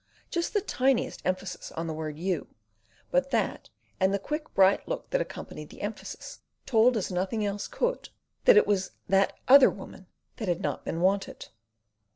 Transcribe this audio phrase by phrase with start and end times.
[0.31, 2.47] Just the tiniest emphasis on the word "you";
[3.11, 3.69] but that,
[3.99, 8.09] and the quick, bright look that accompanied the emphasis, told, as nothing else could,
[8.45, 11.49] that it was "that other woman" that had not been wanted.